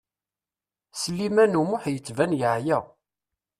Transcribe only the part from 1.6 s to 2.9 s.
U Muḥ yettban yeɛya.